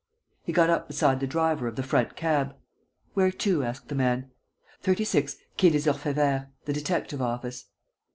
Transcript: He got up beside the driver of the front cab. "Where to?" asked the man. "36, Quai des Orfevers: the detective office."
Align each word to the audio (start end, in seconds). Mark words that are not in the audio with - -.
He 0.41 0.51
got 0.51 0.71
up 0.71 0.87
beside 0.87 1.19
the 1.19 1.27
driver 1.27 1.67
of 1.67 1.75
the 1.75 1.83
front 1.83 2.15
cab. 2.15 2.55
"Where 3.13 3.29
to?" 3.33 3.63
asked 3.63 3.87
the 3.89 3.93
man. 3.93 4.31
"36, 4.81 5.35
Quai 5.59 5.69
des 5.69 5.87
Orfevers: 5.87 6.47
the 6.65 6.73
detective 6.73 7.21
office." 7.21 7.67